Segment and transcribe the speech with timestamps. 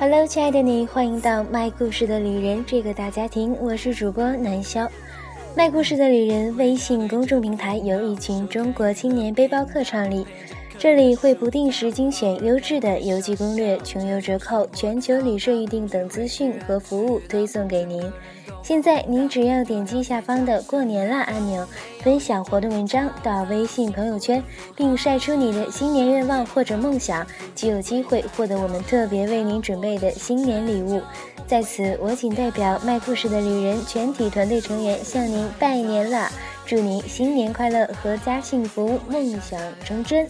[0.00, 4.88] Hello，亲爱的你，欢迎到卖故事的旅人这个大家庭，我是主播南潇。
[5.56, 10.24] 卖故事的旅人微信公众平台由一群中国青年背包客创立，
[10.78, 18.00] 这里会不定时精选优质的游记攻略、穷游折扣、全球旅社预订等资讯和服务推送给您。
[18.62, 21.66] 现在您只要点击下方的过年啦按钮，
[22.02, 24.44] 分享活动文章到微信朋友圈，
[24.76, 31.00] 并晒出你的新年愿望或者梦想，就有机会获得我们特别为您准备的新年礼物。
[31.46, 36.30] 在此，我仅代表卖故事的旅人全体团队成员向您拜年啦，
[36.66, 40.28] 祝您新年快乐，阖家幸福，梦想成真。